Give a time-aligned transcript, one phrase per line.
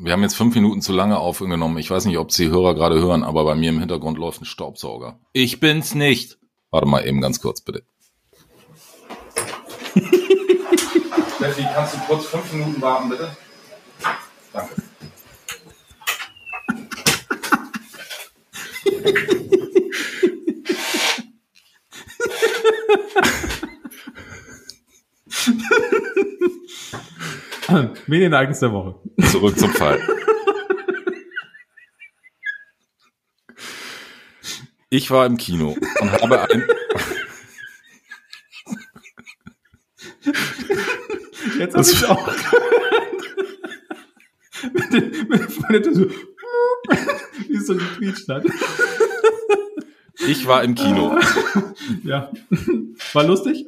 [0.00, 1.76] Wir haben jetzt fünf Minuten zu lange aufgenommen.
[1.78, 4.44] Ich weiß nicht, ob Sie Hörer gerade hören, aber bei mir im Hintergrund läuft ein
[4.44, 5.18] Staubsauger.
[5.32, 6.38] Ich bin's nicht.
[6.70, 7.82] Warte mal eben ganz kurz, bitte.
[11.36, 13.36] Steffi, kannst du kurz fünf Minuten warten, bitte?
[14.52, 14.82] Danke.
[28.06, 28.94] Medienereignis der Woche.
[29.30, 30.00] Zurück zum Fall.
[34.90, 36.66] Ich war im Kino und habe ein.
[41.58, 42.26] Jetzt habe ich auch
[44.72, 46.06] mit, den, mit meiner so,
[47.48, 48.44] wie es so gequietscht hat.
[50.26, 51.18] Ich war im Kino.
[52.04, 52.32] Ja.
[53.12, 53.66] War lustig?